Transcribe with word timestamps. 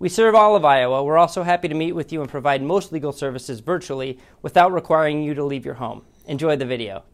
We 0.00 0.08
serve 0.08 0.34
all 0.34 0.56
of 0.56 0.64
Iowa. 0.64 1.04
We're 1.04 1.18
also 1.18 1.44
happy 1.44 1.68
to 1.68 1.74
meet 1.74 1.92
with 1.92 2.12
you 2.12 2.20
and 2.20 2.28
provide 2.28 2.62
most 2.62 2.90
legal 2.90 3.12
services 3.12 3.60
virtually 3.60 4.18
without 4.42 4.72
requiring 4.72 5.22
you 5.22 5.34
to 5.34 5.44
leave 5.44 5.64
your 5.64 5.74
home. 5.74 6.02
Enjoy 6.26 6.56
the 6.56 6.66
video. 6.66 7.04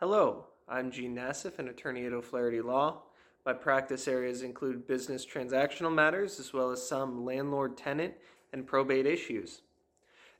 Hello, 0.00 0.44
I'm 0.68 0.90
Gene 0.90 1.16
Nassif, 1.16 1.58
an 1.58 1.68
attorney 1.68 2.04
at 2.04 2.12
O'Flaherty 2.12 2.60
Law. 2.60 3.04
My 3.46 3.54
practice 3.54 4.06
areas 4.06 4.42
include 4.42 4.86
business 4.86 5.24
transactional 5.24 5.92
matters 5.92 6.38
as 6.38 6.52
well 6.52 6.70
as 6.70 6.86
some 6.86 7.24
landlord 7.24 7.78
tenant 7.78 8.12
and 8.52 8.66
probate 8.66 9.06
issues. 9.06 9.62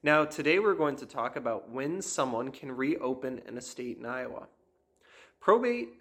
Now, 0.03 0.27
today 0.27 0.59
we're 0.59 0.75
going 0.75 0.97
to 0.97 1.07
talk 1.07 1.37
about 1.37 1.71
when 1.71 2.03
someone 2.03 2.51
can 2.51 2.71
reopen 2.71 3.41
an 3.47 3.57
estate 3.57 3.97
in 3.99 4.05
Iowa. 4.05 4.49
Probate 5.41 5.95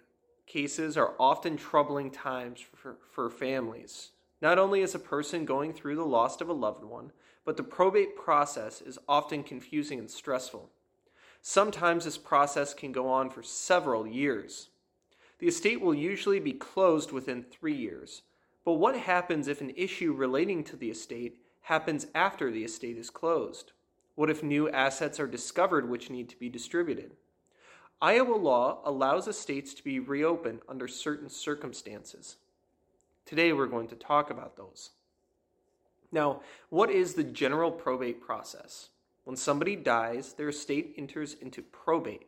cases 0.46 0.98
are 0.98 1.14
often 1.18 1.56
troubling 1.56 2.10
times 2.10 2.60
for, 2.74 2.98
for 3.10 3.30
families. 3.30 4.10
Not 4.40 4.58
only 4.58 4.82
is 4.82 4.94
a 4.94 5.00
person 5.00 5.44
going 5.44 5.72
through 5.72 5.96
the 5.96 6.04
loss 6.04 6.40
of 6.40 6.48
a 6.48 6.52
loved 6.52 6.84
one, 6.84 7.12
but 7.44 7.56
the 7.56 7.62
probate 7.62 8.16
process 8.16 8.80
is 8.80 8.98
often 9.08 9.42
confusing 9.42 9.98
and 9.98 10.10
stressful. 10.10 10.70
Sometimes 11.42 12.04
this 12.04 12.18
process 12.18 12.74
can 12.74 12.92
go 12.92 13.08
on 13.08 13.30
for 13.30 13.42
several 13.42 14.06
years. 14.06 14.68
The 15.38 15.48
estate 15.48 15.80
will 15.80 15.94
usually 15.94 16.40
be 16.40 16.52
closed 16.52 17.12
within 17.12 17.42
three 17.42 17.74
years. 17.74 18.22
But 18.64 18.74
what 18.74 18.96
happens 18.96 19.48
if 19.48 19.60
an 19.60 19.72
issue 19.76 20.12
relating 20.12 20.62
to 20.64 20.76
the 20.76 20.90
estate 20.90 21.40
happens 21.62 22.06
after 22.14 22.50
the 22.50 22.64
estate 22.64 22.98
is 22.98 23.08
closed? 23.08 23.72
What 24.14 24.30
if 24.30 24.42
new 24.42 24.68
assets 24.68 25.20
are 25.20 25.26
discovered 25.26 25.88
which 25.88 26.10
need 26.10 26.28
to 26.28 26.38
be 26.38 26.48
distributed? 26.48 27.12
Iowa 28.02 28.34
law 28.34 28.80
allows 28.84 29.26
estates 29.26 29.74
to 29.74 29.84
be 29.84 30.00
reopened 30.00 30.60
under 30.68 30.86
certain 30.86 31.28
circumstances. 31.28 32.36
Today 33.28 33.52
we're 33.52 33.66
going 33.66 33.88
to 33.88 33.94
talk 33.94 34.30
about 34.30 34.56
those. 34.56 34.92
Now, 36.10 36.40
what 36.70 36.90
is 36.90 37.12
the 37.12 37.22
general 37.22 37.70
probate 37.70 38.22
process? 38.22 38.88
When 39.24 39.36
somebody 39.36 39.76
dies, 39.76 40.32
their 40.32 40.48
estate 40.48 40.94
enters 40.96 41.34
into 41.34 41.60
probate. 41.60 42.26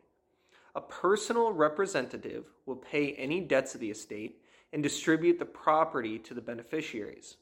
A 0.75 0.81
personal 0.81 1.53
representative 1.53 2.45
will 2.67 2.75
pay 2.75 3.13
any 3.13 3.39
debts 3.39 3.73
of 3.73 3.81
the 3.81 3.89
estate 3.89 4.43
and 4.71 4.83
distribute 4.83 5.39
the 5.39 5.45
property 5.45 6.19
to 6.19 6.35
the 6.35 6.41
beneficiaries. 6.41 7.37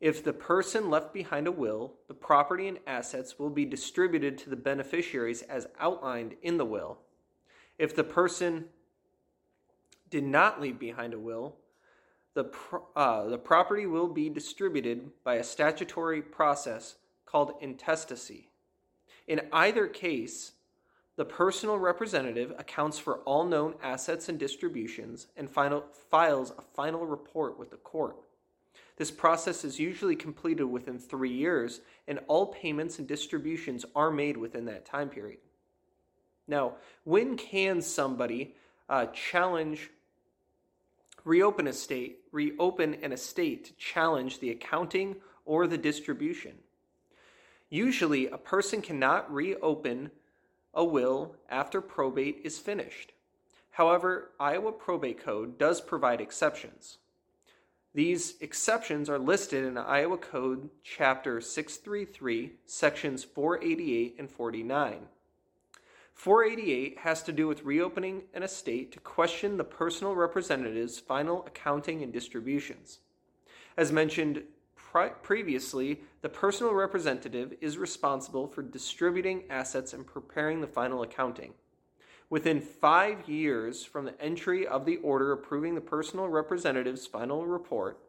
If 0.00 0.24
the 0.24 0.32
person 0.32 0.88
left 0.88 1.12
behind 1.12 1.46
a 1.46 1.52
will, 1.52 1.92
the 2.08 2.14
property 2.14 2.68
and 2.68 2.78
assets 2.86 3.38
will 3.38 3.50
be 3.50 3.66
distributed 3.66 4.38
to 4.38 4.48
the 4.48 4.56
beneficiaries 4.56 5.42
as 5.42 5.66
outlined 5.78 6.36
in 6.40 6.56
the 6.56 6.64
will. 6.64 7.00
If 7.78 7.94
the 7.94 8.02
person 8.02 8.64
did 10.08 10.24
not 10.24 10.58
leave 10.58 10.78
behind 10.78 11.12
a 11.12 11.18
will, 11.18 11.56
the, 12.36 12.44
pro- 12.44 12.84
uh, 12.94 13.24
the 13.28 13.38
property 13.38 13.86
will 13.86 14.08
be 14.08 14.28
distributed 14.28 15.10
by 15.24 15.36
a 15.36 15.42
statutory 15.42 16.20
process 16.20 16.96
called 17.24 17.54
intestacy. 17.62 18.50
In 19.26 19.40
either 19.54 19.86
case, 19.86 20.52
the 21.16 21.24
personal 21.24 21.78
representative 21.78 22.52
accounts 22.58 22.98
for 22.98 23.20
all 23.20 23.46
known 23.46 23.74
assets 23.82 24.28
and 24.28 24.38
distributions 24.38 25.28
and 25.38 25.50
final, 25.50 25.84
files 26.10 26.52
a 26.58 26.60
final 26.60 27.06
report 27.06 27.58
with 27.58 27.70
the 27.70 27.78
court. 27.78 28.16
This 28.98 29.10
process 29.10 29.64
is 29.64 29.80
usually 29.80 30.14
completed 30.14 30.64
within 30.64 30.98
three 30.98 31.32
years, 31.32 31.80
and 32.06 32.20
all 32.28 32.48
payments 32.48 32.98
and 32.98 33.08
distributions 33.08 33.86
are 33.94 34.10
made 34.10 34.36
within 34.36 34.66
that 34.66 34.84
time 34.84 35.08
period. 35.08 35.38
Now, 36.46 36.74
when 37.04 37.38
can 37.38 37.80
somebody 37.80 38.56
uh, 38.90 39.06
challenge, 39.06 39.90
reopen 41.26 41.66
a 41.66 41.72
state, 41.74 42.20
reopen 42.32 42.94
an 43.02 43.12
estate 43.12 43.66
to 43.66 43.74
challenge 43.74 44.38
the 44.38 44.50
accounting 44.50 45.16
or 45.44 45.66
the 45.66 45.76
distribution? 45.76 46.52
Usually, 47.68 48.28
a 48.28 48.38
person 48.38 48.80
cannot 48.80 49.30
reopen 49.30 50.12
a 50.72 50.84
will 50.84 51.34
after 51.50 51.80
probate 51.80 52.40
is 52.44 52.58
finished. 52.58 53.12
However, 53.72 54.30
Iowa 54.40 54.72
Probate 54.72 55.22
Code 55.22 55.58
does 55.58 55.80
provide 55.80 56.20
exceptions. 56.20 56.98
These 57.92 58.34
exceptions 58.40 59.10
are 59.10 59.18
listed 59.18 59.64
in 59.64 59.76
Iowa 59.76 60.18
Code 60.18 60.70
Chapter 60.82 61.40
633, 61.40 62.52
Sections 62.66 63.24
488 63.24 64.16
and 64.18 64.30
49. 64.30 65.08
488 66.16 66.98
has 67.00 67.22
to 67.22 67.30
do 67.30 67.46
with 67.46 67.62
reopening 67.62 68.22
an 68.32 68.42
estate 68.42 68.90
to 68.90 69.00
question 69.00 69.58
the 69.58 69.64
personal 69.64 70.14
representative's 70.14 70.98
final 70.98 71.44
accounting 71.46 72.02
and 72.02 72.10
distributions. 72.10 73.00
As 73.76 73.92
mentioned 73.92 74.42
pri- 74.74 75.10
previously, 75.10 76.00
the 76.22 76.30
personal 76.30 76.72
representative 76.72 77.52
is 77.60 77.76
responsible 77.76 78.48
for 78.48 78.62
distributing 78.62 79.44
assets 79.50 79.92
and 79.92 80.06
preparing 80.06 80.62
the 80.62 80.66
final 80.66 81.02
accounting. 81.02 81.52
Within 82.30 82.62
five 82.62 83.28
years 83.28 83.84
from 83.84 84.06
the 84.06 84.20
entry 84.20 84.66
of 84.66 84.86
the 84.86 84.96
order 84.96 85.32
approving 85.32 85.74
the 85.74 85.82
personal 85.82 86.28
representative's 86.28 87.06
final 87.06 87.44
report, 87.44 88.00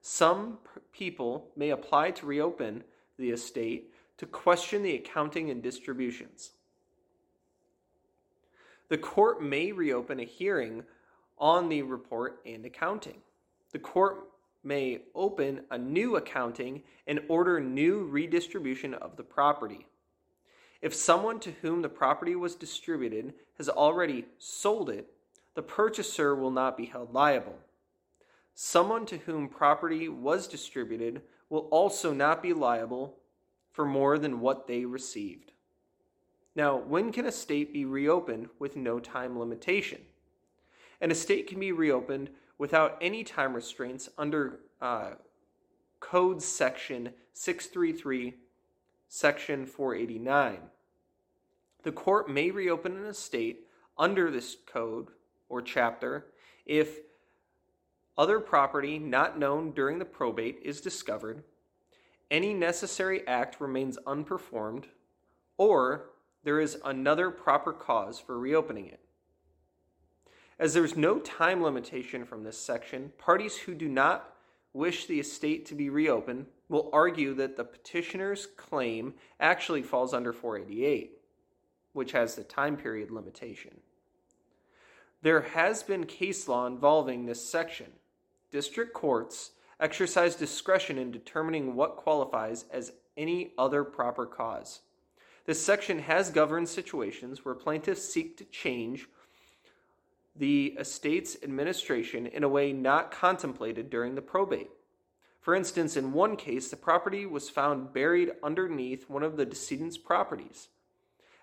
some 0.00 0.58
people 0.92 1.48
may 1.54 1.70
apply 1.70 2.10
to 2.10 2.26
reopen 2.26 2.82
the 3.18 3.30
estate 3.30 3.94
to 4.18 4.26
question 4.26 4.82
the 4.82 4.96
accounting 4.96 5.48
and 5.48 5.62
distributions 5.62 6.50
the 8.92 8.98
court 8.98 9.42
may 9.42 9.72
reopen 9.72 10.20
a 10.20 10.24
hearing 10.24 10.84
on 11.38 11.70
the 11.70 11.80
report 11.80 12.42
and 12.44 12.66
accounting. 12.66 13.22
The 13.70 13.78
court 13.78 14.28
may 14.62 15.00
open 15.14 15.62
a 15.70 15.78
new 15.78 16.16
accounting 16.16 16.82
and 17.06 17.20
order 17.28 17.58
new 17.58 18.04
redistribution 18.04 18.92
of 18.92 19.16
the 19.16 19.22
property. 19.22 19.86
If 20.82 20.94
someone 20.94 21.40
to 21.40 21.52
whom 21.62 21.80
the 21.80 21.88
property 21.88 22.36
was 22.36 22.54
distributed 22.54 23.32
has 23.56 23.70
already 23.70 24.26
sold 24.36 24.90
it, 24.90 25.08
the 25.54 25.62
purchaser 25.62 26.34
will 26.34 26.50
not 26.50 26.76
be 26.76 26.84
held 26.84 27.14
liable. 27.14 27.56
Someone 28.54 29.06
to 29.06 29.16
whom 29.16 29.48
property 29.48 30.10
was 30.10 30.46
distributed 30.46 31.22
will 31.48 31.66
also 31.70 32.12
not 32.12 32.42
be 32.42 32.52
liable 32.52 33.14
for 33.70 33.86
more 33.86 34.18
than 34.18 34.40
what 34.40 34.66
they 34.66 34.84
received. 34.84 35.52
Now, 36.54 36.76
when 36.76 37.12
can 37.12 37.24
a 37.26 37.32
state 37.32 37.72
be 37.72 37.84
reopened 37.84 38.48
with 38.58 38.76
no 38.76 39.00
time 39.00 39.38
limitation? 39.38 40.00
An 41.00 41.10
estate 41.10 41.46
can 41.46 41.58
be 41.58 41.72
reopened 41.72 42.30
without 42.58 42.98
any 43.00 43.24
time 43.24 43.54
restraints 43.54 44.08
under 44.18 44.60
uh, 44.80 45.12
Code 46.00 46.42
Section 46.42 47.12
633, 47.32 48.34
Section 49.08 49.66
489. 49.66 50.58
The 51.82 51.92
court 51.92 52.30
may 52.30 52.50
reopen 52.50 52.96
an 52.96 53.06
estate 53.06 53.66
under 53.98 54.30
this 54.30 54.56
code 54.66 55.08
or 55.48 55.62
chapter 55.62 56.26
if 56.66 57.00
other 58.16 58.40
property 58.40 58.98
not 58.98 59.38
known 59.38 59.72
during 59.72 59.98
the 59.98 60.04
probate 60.04 60.60
is 60.62 60.80
discovered, 60.80 61.42
any 62.30 62.54
necessary 62.54 63.26
act 63.26 63.60
remains 63.60 63.98
unperformed, 64.06 64.84
or 65.56 66.11
there 66.44 66.60
is 66.60 66.78
another 66.84 67.30
proper 67.30 67.72
cause 67.72 68.18
for 68.18 68.38
reopening 68.38 68.86
it. 68.86 69.00
As 70.58 70.74
there 70.74 70.84
is 70.84 70.96
no 70.96 71.18
time 71.18 71.62
limitation 71.62 72.24
from 72.24 72.44
this 72.44 72.58
section, 72.58 73.12
parties 73.18 73.56
who 73.56 73.74
do 73.74 73.88
not 73.88 74.34
wish 74.72 75.06
the 75.06 75.20
estate 75.20 75.66
to 75.66 75.74
be 75.74 75.90
reopened 75.90 76.46
will 76.68 76.88
argue 76.92 77.34
that 77.34 77.56
the 77.56 77.64
petitioner's 77.64 78.46
claim 78.56 79.14
actually 79.40 79.82
falls 79.82 80.14
under 80.14 80.32
488, 80.32 81.18
which 81.92 82.12
has 82.12 82.34
the 82.34 82.44
time 82.44 82.76
period 82.76 83.10
limitation. 83.10 83.80
There 85.22 85.42
has 85.42 85.82
been 85.82 86.06
case 86.06 86.48
law 86.48 86.66
involving 86.66 87.26
this 87.26 87.46
section. 87.46 87.86
District 88.50 88.92
courts 88.92 89.52
exercise 89.78 90.34
discretion 90.34 90.98
in 90.98 91.10
determining 91.10 91.74
what 91.74 91.96
qualifies 91.96 92.64
as 92.72 92.92
any 93.16 93.52
other 93.58 93.84
proper 93.84 94.26
cause. 94.26 94.80
This 95.44 95.64
section 95.64 95.98
has 96.00 96.30
governed 96.30 96.68
situations 96.68 97.44
where 97.44 97.54
plaintiffs 97.54 98.04
seek 98.04 98.36
to 98.36 98.44
change 98.44 99.08
the 100.36 100.76
estate's 100.78 101.36
administration 101.42 102.26
in 102.26 102.44
a 102.44 102.48
way 102.48 102.72
not 102.72 103.10
contemplated 103.10 103.90
during 103.90 104.14
the 104.14 104.22
probate. 104.22 104.70
For 105.40 105.54
instance, 105.54 105.96
in 105.96 106.12
one 106.12 106.36
case, 106.36 106.70
the 106.70 106.76
property 106.76 107.26
was 107.26 107.50
found 107.50 107.92
buried 107.92 108.30
underneath 108.42 109.10
one 109.10 109.24
of 109.24 109.36
the 109.36 109.44
decedent's 109.44 109.98
properties. 109.98 110.68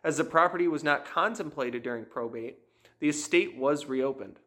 As 0.03 0.17
the 0.17 0.23
property 0.23 0.67
was 0.67 0.83
not 0.83 1.05
contemplated 1.05 1.83
during 1.83 2.05
probate, 2.05 2.59
the 2.99 3.09
estate 3.09 3.57
was 3.57 3.87
reopened. 3.87 4.39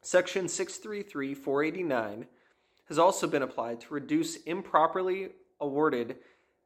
Section 0.00 0.48
633 0.48 1.34
489 1.34 2.26
has 2.88 2.98
also 2.98 3.26
been 3.26 3.42
applied 3.42 3.80
to 3.82 3.94
reduce 3.94 4.36
improperly 4.36 5.28
awarded 5.60 6.16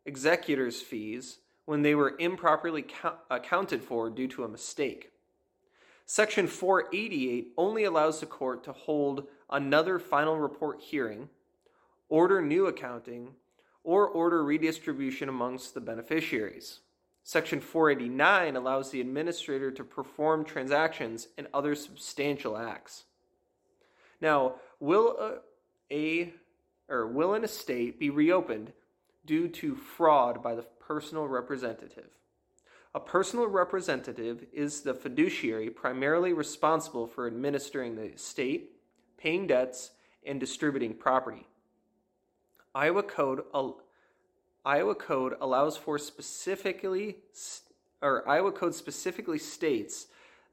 executors' 0.06 0.80
fees 0.80 1.38
when 1.66 1.82
they 1.82 1.94
were 1.94 2.14
improperly 2.18 2.86
accounted 3.30 3.82
for 3.82 4.10
due 4.10 4.28
to 4.28 4.44
a 4.44 4.48
mistake. 4.48 5.10
Section 6.06 6.46
488 6.46 7.52
only 7.56 7.84
allows 7.84 8.20
the 8.20 8.26
court 8.26 8.62
to 8.64 8.72
hold 8.72 9.26
another 9.50 9.98
final 9.98 10.36
report 10.36 10.80
hearing, 10.80 11.28
order 12.08 12.42
new 12.42 12.66
accounting, 12.66 13.30
or 13.82 14.06
order 14.08 14.44
redistribution 14.44 15.28
amongst 15.28 15.72
the 15.72 15.80
beneficiaries. 15.80 16.80
Section 17.22 17.60
489 17.60 18.56
allows 18.56 18.90
the 18.90 19.00
administrator 19.00 19.70
to 19.70 19.82
perform 19.82 20.44
transactions 20.44 21.28
and 21.38 21.46
other 21.54 21.74
substantial 21.74 22.56
acts. 22.56 23.04
Now, 24.20 24.56
will 24.78 25.16
a, 25.18 25.38
a 25.90 26.32
or 26.88 27.06
will 27.06 27.32
an 27.32 27.44
estate 27.44 27.98
be 27.98 28.10
reopened 28.10 28.72
due 29.24 29.48
to 29.48 29.74
fraud 29.74 30.42
by 30.42 30.54
the 30.54 30.66
personal 30.86 31.26
representative? 31.26 32.10
A 32.94 33.00
personal 33.00 33.46
representative 33.46 34.46
is 34.52 34.82
the 34.82 34.94
fiduciary 34.94 35.68
primarily 35.68 36.32
responsible 36.32 37.06
for 37.06 37.26
administering 37.26 37.96
the 37.96 38.12
estate, 38.12 38.70
paying 39.16 39.46
debts, 39.46 39.90
and 40.24 40.38
distributing 40.38 40.94
property. 40.94 41.46
Iowa 42.74 43.02
Code 43.02 43.42
Iowa 44.64 44.94
Code 44.94 45.34
allows 45.40 45.76
for 45.76 45.98
specifically, 45.98 47.16
or 48.00 48.26
Iowa 48.28 48.52
Code 48.52 48.74
specifically 48.74 49.38
states 49.38 50.06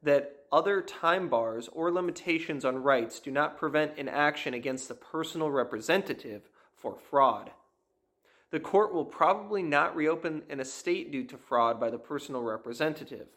that 0.04 0.46
other 0.52 0.82
time 0.82 1.30
bars 1.30 1.70
or 1.72 1.92
limitations 1.92 2.66
on 2.66 2.84
rights 2.84 3.20
do 3.20 3.32
not 3.32 3.58
prevent 3.58 3.98
an 3.98 4.10
action 4.10 4.54
against 4.54 4.88
the 4.88 4.96
personal 4.96 5.50
representative 5.50 6.50
for 6.76 6.98
fraud. 7.10 7.52
The 8.52 8.60
court 8.60 8.94
will 8.94 9.06
probably 9.06 9.64
not 9.64 9.96
reopen 9.96 10.44
an 10.50 10.60
estate 10.60 11.12
due 11.12 11.24
to 11.26 11.38
fraud 11.38 11.80
by 11.80 11.90
the 11.90 11.98
personal 11.98 12.44
representative. 12.44 13.28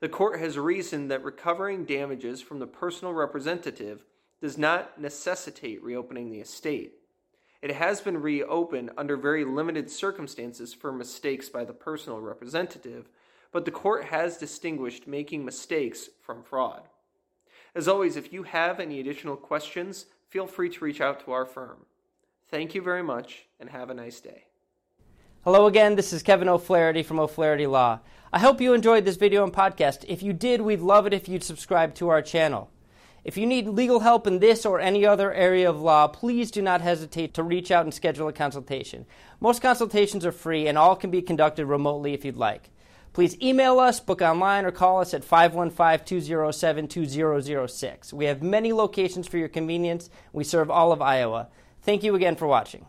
The 0.00 0.08
court 0.08 0.40
has 0.40 0.58
reasoned 0.58 1.10
that 1.12 1.22
recovering 1.22 1.84
damages 1.84 2.42
from 2.42 2.58
the 2.58 2.66
personal 2.66 3.14
representative 3.14 4.04
does 4.40 4.58
not 4.58 5.00
necessitate 5.00 5.80
reopening 5.82 6.30
the 6.30 6.40
estate. 6.40 6.94
It 7.62 7.72
has 7.76 8.00
been 8.00 8.20
reopened 8.20 8.90
under 8.98 9.16
very 9.16 9.44
limited 9.44 9.88
circumstances 9.88 10.74
for 10.74 10.90
mistakes 10.90 11.48
by 11.48 11.64
the 11.64 11.72
personal 11.72 12.20
representative, 12.20 13.08
but 13.52 13.64
the 13.64 13.70
court 13.70 14.06
has 14.06 14.36
distinguished 14.36 15.06
making 15.06 15.44
mistakes 15.44 16.08
from 16.20 16.42
fraud. 16.42 16.82
As 17.76 17.86
always, 17.86 18.16
if 18.16 18.32
you 18.32 18.42
have 18.42 18.80
any 18.80 18.98
additional 18.98 19.36
questions, 19.36 20.06
feel 20.28 20.48
free 20.48 20.70
to 20.70 20.84
reach 20.84 21.00
out 21.00 21.24
to 21.24 21.30
our 21.30 21.46
firm. 21.46 21.86
Thank 22.52 22.74
you 22.74 22.82
very 22.82 23.02
much 23.02 23.46
and 23.58 23.70
have 23.70 23.88
a 23.88 23.94
nice 23.94 24.20
day. 24.20 24.44
Hello 25.42 25.66
again, 25.66 25.96
this 25.96 26.12
is 26.12 26.22
Kevin 26.22 26.50
O'Flaherty 26.50 27.02
from 27.02 27.18
O'Flaherty 27.18 27.66
Law. 27.66 28.00
I 28.30 28.40
hope 28.40 28.60
you 28.60 28.74
enjoyed 28.74 29.06
this 29.06 29.16
video 29.16 29.42
and 29.42 29.50
podcast. 29.50 30.04
If 30.06 30.22
you 30.22 30.34
did, 30.34 30.60
we'd 30.60 30.80
love 30.80 31.06
it 31.06 31.14
if 31.14 31.30
you'd 31.30 31.42
subscribe 31.42 31.94
to 31.94 32.10
our 32.10 32.20
channel. 32.20 32.70
If 33.24 33.38
you 33.38 33.46
need 33.46 33.68
legal 33.68 34.00
help 34.00 34.26
in 34.26 34.40
this 34.40 34.66
or 34.66 34.80
any 34.80 35.06
other 35.06 35.32
area 35.32 35.70
of 35.70 35.80
law, 35.80 36.08
please 36.08 36.50
do 36.50 36.60
not 36.60 36.82
hesitate 36.82 37.32
to 37.34 37.42
reach 37.42 37.70
out 37.70 37.86
and 37.86 37.94
schedule 37.94 38.28
a 38.28 38.34
consultation. 38.34 39.06
Most 39.40 39.62
consultations 39.62 40.26
are 40.26 40.30
free 40.30 40.68
and 40.68 40.76
all 40.76 40.94
can 40.94 41.10
be 41.10 41.22
conducted 41.22 41.64
remotely 41.64 42.12
if 42.12 42.22
you'd 42.22 42.36
like. 42.36 42.68
Please 43.14 43.40
email 43.40 43.78
us, 43.78 43.98
book 43.98 44.20
online, 44.20 44.66
or 44.66 44.72
call 44.72 45.00
us 45.00 45.14
at 45.14 45.24
515 45.24 46.04
207 46.04 46.86
2006. 46.86 48.12
We 48.12 48.26
have 48.26 48.42
many 48.42 48.74
locations 48.74 49.26
for 49.26 49.38
your 49.38 49.48
convenience. 49.48 50.10
We 50.34 50.44
serve 50.44 50.70
all 50.70 50.92
of 50.92 51.00
Iowa. 51.00 51.48
Thank 51.82 52.02
you 52.04 52.14
again 52.14 52.36
for 52.36 52.46
watching. 52.46 52.86